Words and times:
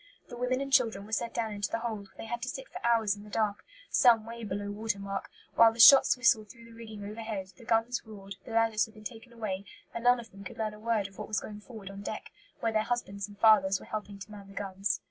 The 0.29 0.35
women 0.35 0.61
and 0.61 0.73
children 0.73 1.05
were 1.05 1.11
sent 1.11 1.35
down 1.35 1.53
into 1.53 1.69
the 1.69 1.77
hold, 1.81 2.07
where 2.07 2.17
they 2.17 2.25
had 2.25 2.41
to 2.41 2.49
sit 2.49 2.67
for 2.67 2.83
hours 2.83 3.15
in 3.15 3.23
the 3.23 3.29
dark, 3.29 3.63
some 3.91 4.25
way 4.25 4.43
below 4.43 4.71
watermark, 4.71 5.29
while 5.53 5.71
the 5.71 5.79
shots 5.79 6.17
whistled 6.17 6.49
through 6.49 6.65
the 6.65 6.71
rigging 6.73 7.05
overhead, 7.05 7.53
the 7.55 7.65
guns 7.65 8.01
roared, 8.03 8.35
the 8.43 8.49
ladders 8.49 8.85
had 8.85 8.95
been 8.95 9.03
taken 9.03 9.31
away, 9.31 9.63
and 9.93 10.03
none 10.03 10.19
of 10.19 10.31
them 10.31 10.43
could 10.43 10.57
learn 10.57 10.73
a 10.73 10.79
word 10.79 11.07
of 11.07 11.19
what 11.19 11.27
was 11.27 11.39
going 11.39 11.59
forward 11.59 11.91
on 11.91 12.01
deck, 12.01 12.31
where 12.61 12.71
their 12.71 12.81
husbands 12.81 13.27
and 13.27 13.37
fathers 13.37 13.79
were 13.79 13.85
helping 13.85 14.17
to 14.17 14.31
man 14.31 14.47
the 14.47 14.53
guns. 14.55 14.99